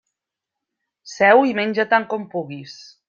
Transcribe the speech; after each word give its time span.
Seu 1.17 1.45
i 1.51 1.53
menja 1.59 1.85
tant 1.93 2.09
com 2.15 2.27
puguis. 2.33 2.77